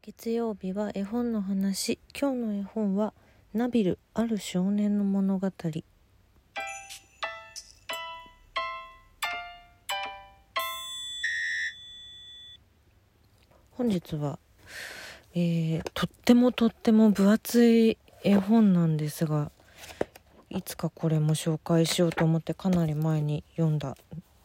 [0.00, 1.98] 月曜日は絵本の話。
[2.18, 3.12] 今日の絵本は
[3.52, 5.50] ナビルある少年の物語。
[13.72, 14.38] 本日は、
[15.34, 19.50] えー、とってもとっても分厚い絵本なんですが
[20.48, 23.96] いつかこれも紹介しようと思ってかなり前に読んだ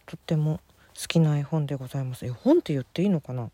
[0.05, 0.59] とっても
[0.99, 2.25] 好きな絵本でございます。
[2.25, 3.49] 絵本って言っていいのかな？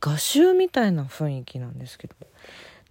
[0.00, 2.14] 画集みたいな雰囲気なんですけど。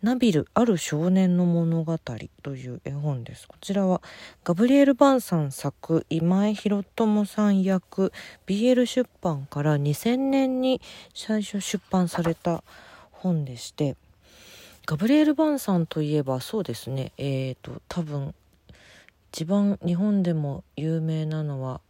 [0.02, 1.98] ナビルある少年の物語
[2.42, 3.46] という絵本です。
[3.50, 4.02] こちらは
[4.46, 8.14] ガブリエル・バンさん作今井博友さん役
[8.48, 10.80] BL 出版から2000年に
[11.14, 12.64] 最初出版された
[13.12, 13.98] 本でして
[14.86, 17.12] ガブリエル・バンさんといえばそうですね。
[17.18, 18.34] え、ー、と多分
[19.34, 21.82] 一番日本でも有名なのは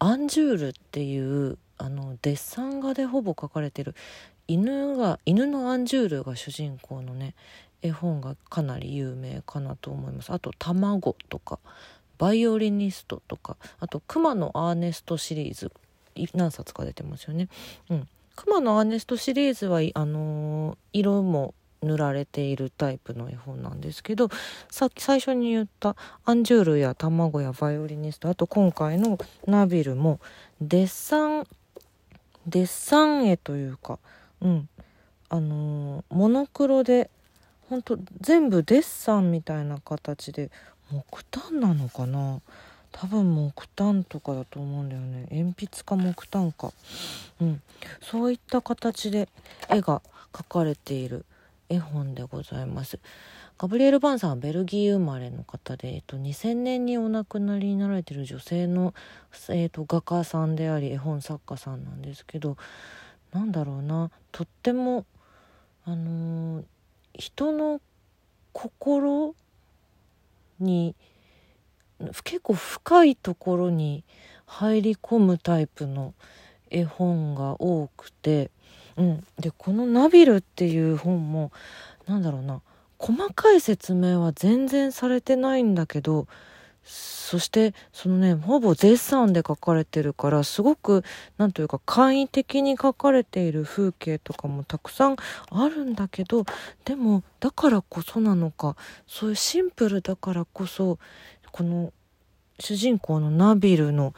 [0.00, 3.94] アンジュールっていうあのデッサン画でほぼ描かれてる
[4.48, 7.34] 犬が犬のアンジュールが主人公のね
[7.82, 11.58] 絵本がかなり有名かなと思いますあと「卵」とか
[12.18, 15.70] 「バイオリニスト」とかあと「熊のアーネスト」シリーズ
[16.34, 17.48] 何冊か出てますよね。
[17.90, 24.28] うん、熊のアーネストシリーズはあのー、色も塗られているタイプの絵本なんですけど
[24.70, 30.20] さっき最初に言ったアンジュールや卵やバイオリニストあと今回のナビルも
[30.60, 31.46] デッサン
[32.46, 33.98] デッサン絵というか
[34.40, 34.68] うん。
[35.32, 37.08] あのー、モノクロで
[37.68, 40.50] ほんと全部デッサンみたいな形で
[40.90, 42.40] 木炭なのかな？
[42.90, 45.28] 多分木炭とかだと思うんだよね。
[45.30, 46.72] 鉛筆か木炭か。
[47.40, 47.62] うん。
[48.02, 49.28] そういった形で
[49.68, 51.24] 絵が描かれている。
[51.70, 52.98] 絵本でございます。
[53.56, 58.94] ガブリエル・バンさんはベルギー生まれの方で、えっと、2000年にお亡くなりになられている女性の、
[59.50, 62.56] えっと、画家さんであり絵本作家さんなんですけど
[63.32, 65.04] なんだろうなとっても
[65.84, 66.64] あのー、
[67.14, 67.80] 人の
[68.52, 69.34] 心
[70.58, 70.94] に
[72.24, 74.04] 結構深いところに
[74.46, 76.14] 入り込むタイプの
[76.70, 78.50] 絵本が多くて
[78.96, 81.52] うん、でこの「ナビル」っていう本も
[82.06, 82.60] なんだろうな。
[82.98, 86.28] 細かい説明は全然されてないんだけど
[86.84, 91.02] そしてそのねほぼ絶賛で書かれてるからすごく
[91.38, 95.16] 何というか簡易的に書かれている風景とかもたくさん
[95.50, 96.44] あるんだけど
[96.84, 98.76] でもだからこそなのか
[99.06, 100.98] そういうシンプルだからこそ
[101.52, 101.92] この
[102.58, 104.12] 主人公のナビルの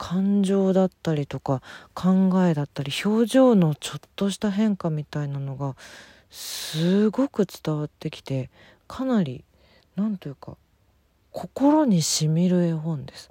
[0.00, 1.60] 感情だったりとか
[1.92, 5.76] 考えだったり表情のちょっとした変化みたいなのが
[6.30, 8.48] すごく伝わってきて
[8.88, 9.44] かなり
[9.96, 10.56] 何というか
[11.32, 13.30] 心にしみる絵本です。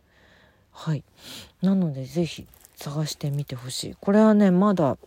[0.72, 1.04] はい。
[1.64, 3.96] なので是非探してみてほしい。
[4.00, 5.00] これはねまだ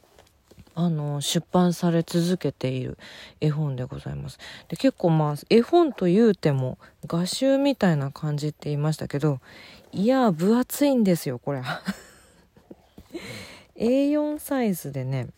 [0.75, 2.99] あの出版され続けている
[3.41, 4.39] 絵本でございます。
[4.69, 9.39] で結構まあ絵本というても画集みたいな感じって言いましたけど
[9.93, 11.63] いや分厚いんですよこれ。
[13.77, 15.29] A4 サイズでね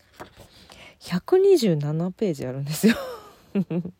[1.01, 2.95] 127ページあるんですよ。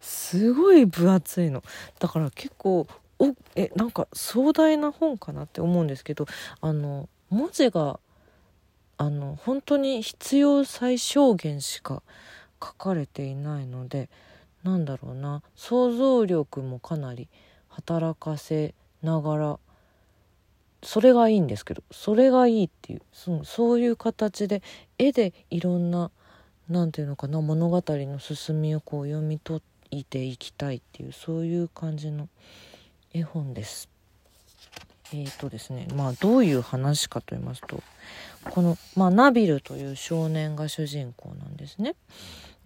[0.00, 1.62] すごい分厚いの。
[1.98, 2.86] だから結構
[3.18, 6.26] おえなんか壮大な本かなって思うんですけど
[6.60, 7.98] あの文字が
[8.98, 12.02] あの本当に必要最小限しか
[12.62, 14.10] 書かれていないので
[14.62, 15.42] なんだろうな。
[15.56, 17.28] 想像力もかなり
[17.68, 19.58] 働かせながら
[20.82, 24.62] それがいいんですけどそれがいいっていうそそういう形で
[24.98, 26.10] 絵でいろんな
[26.68, 29.60] 何て言うのかな物語の進みをこう読み解
[29.90, 32.28] いていきたいっていうそういう感じの
[33.12, 33.88] 絵本です。
[35.10, 37.82] えーとですねまあどういう話かと言いますと
[38.50, 41.94] この、まあ、ナビルという少年が主人公なんですね。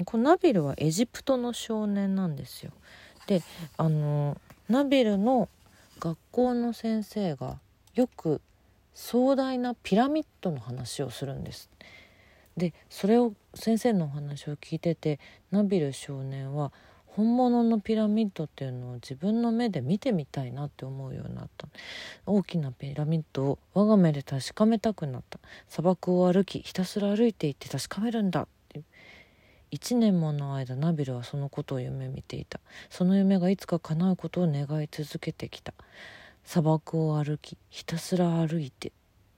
[0.04, 2.72] このナビルはエジプトの少年なんですよ。
[3.28, 3.42] で
[3.76, 4.36] あの
[4.68, 5.48] ナビルの
[6.02, 7.60] 学校の先生が
[7.94, 8.40] よく
[8.92, 11.70] 壮大なピラミッドの話をするんです。
[12.56, 15.20] でそれを先生のお話を聞いてて
[15.52, 16.72] ナビル少年は
[17.06, 21.68] 本物のピラミッドっていうのを自分の目で見てみたいなって思うようになった。
[22.26, 25.38] 大きなピラミッドを我が目で確かめたくなった。
[25.68, 28.48] 砂漠を歩きひたすら歩いていって確かめるんだ。
[29.72, 32.60] 1年もの間ナビルはそのことを夢見ていた。
[32.90, 35.72] その夢がいつか叶うことを願い続けてきた。
[36.44, 38.92] 砂漠を歩きひたすら歩いて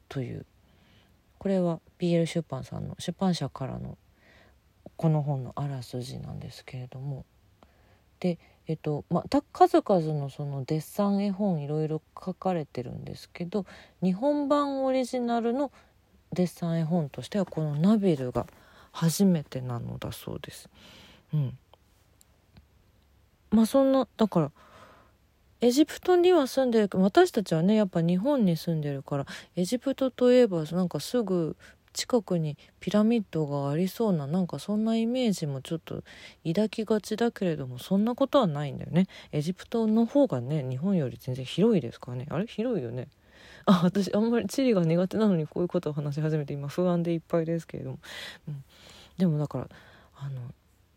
[0.08, 0.44] という。
[1.38, 3.96] これは BL 出版さんの出版社からの
[4.96, 7.24] この本のあらすじなんですけれども。
[8.18, 13.66] でえっとまた数々のそのデッサン絵本いろいろ書かれてるんですけど
[14.02, 15.70] 日本版オリジナルの
[16.32, 18.46] デッサン絵本としてはこの「ナビル」が
[18.94, 20.68] 初めてなのだそうです。
[21.34, 21.58] うん、
[23.50, 24.52] まあそんなだから
[25.60, 29.26] エジプトには住んでるけど私たちはねやっぱ日本に住んでるから
[29.56, 31.56] エジプトといえばなんかすぐ
[31.92, 36.02] 近くにピラミッドがありそうななんかそんなイメージもちょっと
[36.46, 39.06] 抱きがちだけれどもそんなことはないんだよね。
[39.32, 42.26] エジプトの方がね日本より全然広いですからね。
[42.30, 42.46] あれ？
[42.46, 43.08] 広いよね。
[43.66, 47.98] あ私あんまり地理が苦手なのにこういうことを話し始めて今不安でいっぱいですけれども、
[48.48, 48.64] うん、
[49.18, 49.68] でもだから
[50.16, 50.40] あの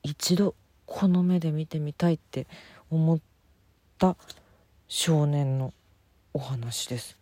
[0.04, 0.56] 一度
[0.86, 2.48] この目で見てみたいって
[2.90, 3.20] 思っ
[3.98, 4.16] た
[4.88, 5.74] 少年の
[6.34, 7.18] お話です。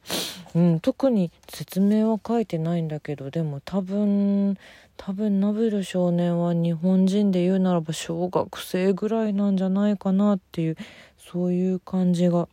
[0.54, 4.58] うん、特に説明は書いてないんだけどでも多分
[4.98, 10.78] 多分ナビル少年は日本人で言うならば小学生ぐらいなんじゃないかなっていう
[11.18, 12.48] そういう感じが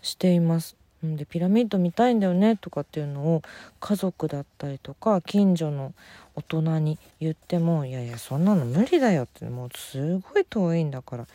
[0.00, 0.76] しています。
[1.14, 3.42] でピラミッド見たいんだよねとかっていうのを
[3.78, 5.94] 家族だったりとか近所の
[6.34, 11.26] 大人に言ってもいやいやそんなの無理だよってもうすごい遠いんだから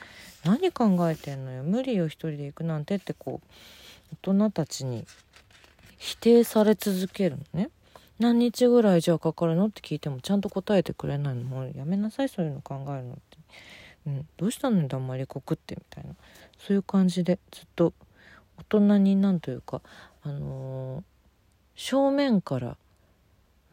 [0.44, 3.48] 何考えてんのよ無理よ一人で行くなんてってこう
[4.24, 5.06] 大人たちに
[5.98, 7.70] 否定され続けるのね。
[8.20, 11.44] 何日ぐらいじゃあかかるのって聞いてもちゃんと答えてくれないの。
[11.44, 13.38] もうやめなさいそういうの考えるのって、
[14.08, 16.16] うん、どうしたのよだんまりこくってみたいな。
[16.60, 17.94] そういう感じでずっと
[18.62, 19.82] 大人になんというか
[20.24, 21.02] あのー、
[21.76, 22.78] 正面から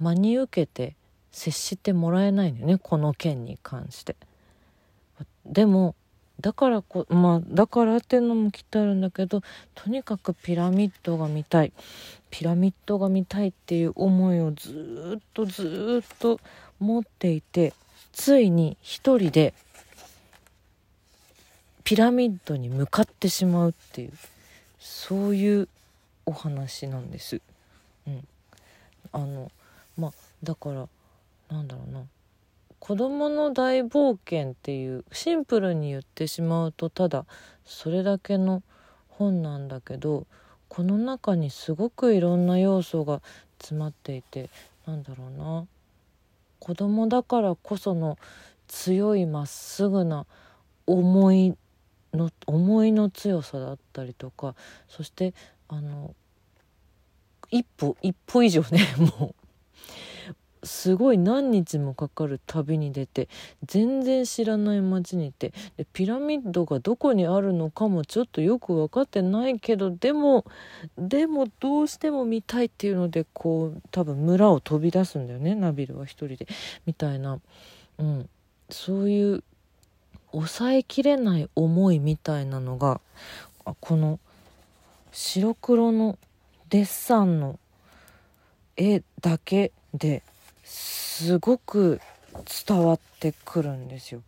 [0.01, 0.95] 真に受けて
[1.31, 4.17] 接してもらえないのよねこの件に関して。
[5.45, 5.95] でも
[6.41, 9.43] だからこまあだからっていうのもきっとあるんだけど
[9.75, 11.73] とにかくピラミッドが見たい
[12.31, 16.39] ピラミッドが見たいっていう思いをずっとずっと
[16.79, 17.73] 持っていて
[18.13, 19.53] ついに一人で
[21.83, 24.13] ピラミッドに向かってしまうっていう。
[24.79, 25.69] そういう
[26.27, 27.41] お話なんです。
[28.07, 28.27] うん、
[29.13, 29.51] あの
[29.97, 30.89] まあだから
[31.51, 32.03] なんだろうな。
[32.79, 37.27] 子供の大冒険っていうシンプルに言ってしまうとただ
[37.65, 38.63] それだけの
[39.09, 40.27] 本なんだけど
[40.69, 43.21] この中にすごくいろんな要素が
[43.59, 44.49] 詰まっていて
[44.87, 45.67] なんだろうな。
[46.61, 48.19] 子供だからこその
[48.67, 50.27] 強いまっすぐな
[50.87, 51.57] 思い
[52.15, 54.55] の思いの強さだったりとか
[54.89, 55.35] そして
[55.69, 56.15] あの
[57.51, 58.81] 一歩一歩以上ね
[59.19, 59.35] もう
[60.65, 63.29] すごい何日もかかる旅に出て
[63.65, 70.45] 全然知らない町にいてでピラミッドがどこにあるのかもちょっとよく分かってないけどでも
[70.97, 76.49] でもどうしても見たいっていうのでこう多分村を飛び出すんだよねナビルは一人で
[76.87, 77.39] みたいな、
[77.99, 78.29] うん、
[78.69, 79.45] そういう
[80.33, 83.01] 抑えきれない思いみたいなのが
[83.81, 84.19] この
[85.13, 86.19] 白黒の
[86.69, 87.59] デッサンの
[88.77, 90.23] 絵だけで
[90.65, 92.01] すごく
[92.67, 94.23] 伝わってくるんですよ。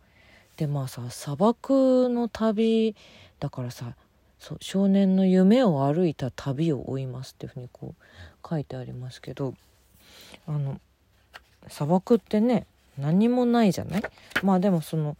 [0.57, 2.95] でまあさ砂漠の旅
[3.39, 3.93] だからさ
[4.39, 9.53] そう少年の夢を歩いた旅を追いますっていうふうにこう書いてありますけど
[10.47, 10.79] あの
[11.67, 12.65] 砂漠ってね
[12.97, 14.03] 何もないじゃない？
[14.43, 15.15] まあでもその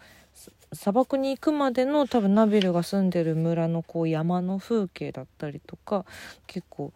[0.73, 6.05] 砂漠に行くまでの多分ナビルが住んでる村のこう山の風景だったりとか
[6.47, 6.93] 結構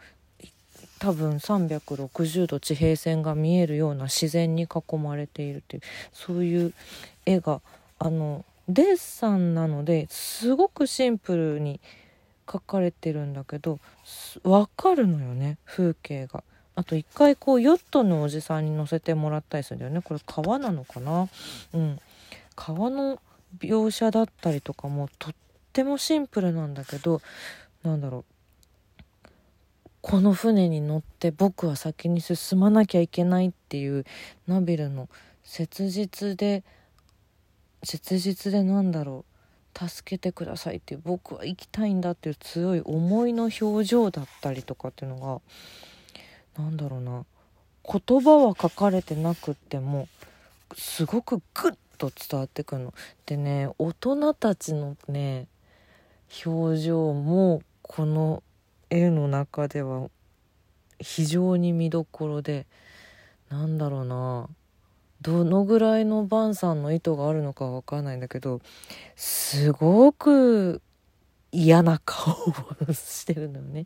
[0.99, 5.81] 多分360度地平線が見えるような自然に囲まれているという
[6.13, 6.73] そういう
[7.25, 7.61] 絵が
[7.99, 11.79] あのデッサンなのですごくシンプルに
[12.47, 13.79] 描かれてるんだけど
[14.43, 16.43] 分かるのよね風景が。
[16.77, 20.01] あと一回こうヨットのおじさんに乗せてもらったりするんだよね。
[20.01, 21.29] これ川なのかな？
[21.73, 21.99] うん。
[22.55, 23.19] 川の
[23.59, 25.33] 描写だったりとかもとっ
[25.73, 27.21] てもシンプルなんだけど
[27.83, 28.25] なんだろう。
[30.01, 34.05] この船に乗って僕は先に進まなきゃいけないっていう
[34.45, 35.09] ナビルの
[35.43, 36.63] 切実で
[37.83, 39.35] 切実でなんだろう。
[39.77, 45.41] 助けてくださいっていう僕は行きたいんだっていう強い思いの表情だったりとかっていうの
[46.55, 47.25] がなんだろうな。
[47.83, 50.07] 言葉は書かれてなくっても
[50.75, 52.93] すごくグッと伝わってくるの。
[53.25, 55.47] でね大人たちのね
[56.45, 58.43] 表情もこの
[58.89, 60.09] 絵の中では
[60.99, 62.65] 非常に見どころで
[63.49, 64.49] なんだろうな
[65.21, 68.61] どのぐらいのバンさんの意図があるのかわかんないんだけど
[69.15, 70.81] すごく
[71.51, 73.85] 嫌な顔をしてるのよね。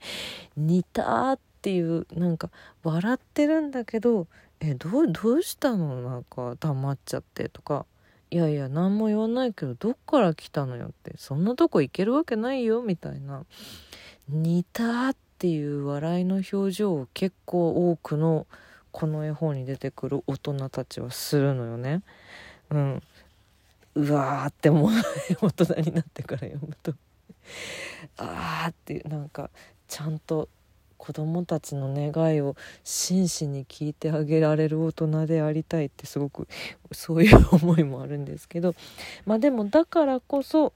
[0.57, 2.49] 似たっていうなんか
[2.83, 4.27] 笑ってるんだけど
[4.59, 6.01] 「えどうどうしたの？
[6.01, 7.85] なんか黙っちゃって」とか
[8.31, 13.45] 「いやいや何も言わないけどどっから来たのよ」って「そんなとこ行けるわけないよ」みたいな。
[14.31, 18.45] 似たっていう笑いの表情を結構多くの
[18.91, 22.03] この絵本に出てくる大人たちはするのよね。
[22.69, 23.03] うん。
[23.95, 24.91] うわーってもう。
[25.41, 26.93] 大人になってから読むと。
[28.17, 29.49] あーっていうなんか
[29.87, 30.47] ちゃんと
[30.99, 36.47] 子供たちの願いを真摯に聞いてあげられる大人でありたいってすごく
[36.91, 38.75] そういう思いもあるんですけど
[39.25, 40.73] まあでもだからこそ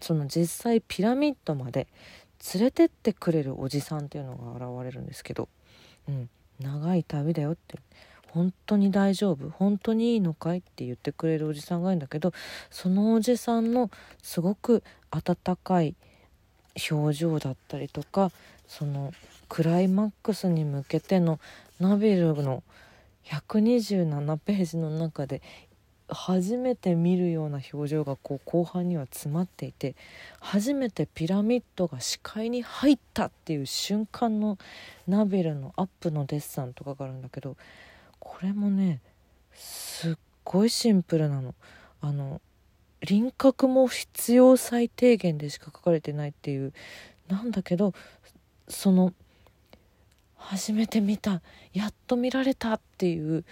[0.00, 1.86] その実際ピラミッドまで
[2.54, 5.50] 連れてってくれるおじさんっていうのが現れるんですけど、
[6.08, 7.78] うん、長い旅だよって
[8.28, 12.32] 本当に大丈夫本当にいいのかいって言ってくれるおじさんがいるんだけど
[12.70, 13.90] そのおじさんの
[14.22, 15.94] すごく温かい
[16.90, 18.30] 表情だったりとか
[18.68, 19.12] その
[19.48, 21.40] クライマックスに向けての
[21.80, 22.62] ナビルの
[23.24, 25.42] 127ページの中で
[26.08, 29.94] 初めて見るような表情がこう後半には詰まっていて
[30.40, 34.58] 初めてピラミッドが視界に入ったっていう瞬間の
[35.06, 37.56] ナビルのアップのデッサンとかがあるんだけど
[38.18, 39.00] これもね
[39.54, 41.54] すっごいシンプルなの。
[42.02, 42.40] あの
[43.06, 46.72] 輪郭も必要最低限でしか書かれてないっていう
[47.28, 47.94] なんだけど
[48.68, 49.12] その
[50.36, 51.42] 初めて見た
[51.72, 53.44] やっと見られたっていう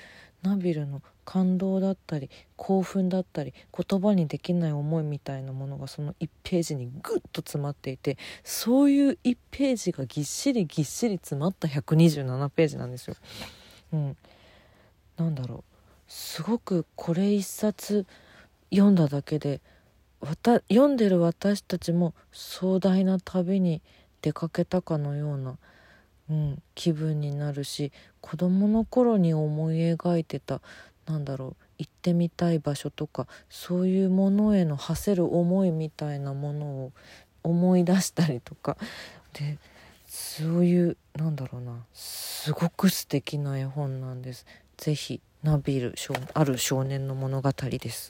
[0.43, 13.17] ナビルの感動だったり興奮だったり言葉にできない思いみたいなものがその1ページにグッと詰まっていてそういう1ページがぎっしりぎっしり詰まった127ページなんですよ。
[13.93, 14.17] うん、
[15.19, 15.65] なんだろう
[16.09, 18.07] すごくこれ一冊
[18.71, 19.61] 読んだだけで
[20.69, 23.83] 読んでる私たちも壮大な旅に
[24.21, 25.59] 出かけたかのような、
[26.31, 30.61] うん、気分になるし子供の頃に思い描いてた
[31.07, 36.93] なんだろう行ってみたい場所とかそういうものへの馳せる思いみたいなものを
[37.45, 38.77] 思い出したりとか
[39.33, 39.59] で
[40.07, 44.47] そういうなんだろうなすごく素敵な絵本なんです。
[44.77, 45.95] ぜひナビル
[46.35, 48.07] ある少年の物語です。